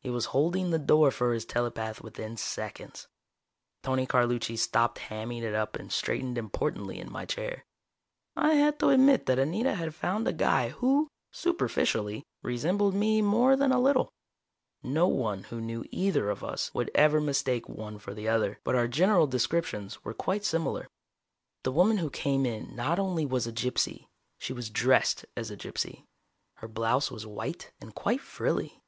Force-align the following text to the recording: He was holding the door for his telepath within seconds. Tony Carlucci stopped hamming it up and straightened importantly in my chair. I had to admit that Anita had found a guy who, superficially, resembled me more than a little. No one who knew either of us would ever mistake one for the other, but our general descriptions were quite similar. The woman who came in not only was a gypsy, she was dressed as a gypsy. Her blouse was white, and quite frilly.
He 0.00 0.10
was 0.10 0.26
holding 0.36 0.68
the 0.70 0.78
door 0.78 1.10
for 1.10 1.32
his 1.32 1.46
telepath 1.46 2.02
within 2.02 2.36
seconds. 2.36 3.08
Tony 3.82 4.06
Carlucci 4.06 4.54
stopped 4.58 4.98
hamming 5.08 5.40
it 5.42 5.54
up 5.54 5.76
and 5.76 5.90
straightened 5.90 6.36
importantly 6.36 7.00
in 7.00 7.10
my 7.10 7.24
chair. 7.24 7.64
I 8.36 8.52
had 8.56 8.78
to 8.80 8.90
admit 8.90 9.24
that 9.24 9.38
Anita 9.38 9.72
had 9.74 9.94
found 9.94 10.28
a 10.28 10.34
guy 10.34 10.68
who, 10.68 11.08
superficially, 11.30 12.22
resembled 12.42 12.92
me 12.92 13.22
more 13.22 13.56
than 13.56 13.72
a 13.72 13.80
little. 13.80 14.10
No 14.82 15.08
one 15.08 15.44
who 15.44 15.58
knew 15.58 15.86
either 15.90 16.28
of 16.28 16.44
us 16.44 16.70
would 16.74 16.90
ever 16.94 17.18
mistake 17.18 17.66
one 17.66 17.98
for 17.98 18.12
the 18.12 18.28
other, 18.28 18.60
but 18.64 18.74
our 18.74 18.86
general 18.86 19.26
descriptions 19.26 20.04
were 20.04 20.12
quite 20.12 20.44
similar. 20.44 20.86
The 21.62 21.72
woman 21.72 21.96
who 21.96 22.10
came 22.10 22.44
in 22.44 22.76
not 22.76 22.98
only 22.98 23.24
was 23.24 23.46
a 23.46 23.52
gypsy, 23.54 24.04
she 24.36 24.52
was 24.52 24.68
dressed 24.68 25.24
as 25.34 25.50
a 25.50 25.56
gypsy. 25.56 26.04
Her 26.56 26.68
blouse 26.68 27.10
was 27.10 27.26
white, 27.26 27.72
and 27.80 27.94
quite 27.94 28.20
frilly. 28.20 28.82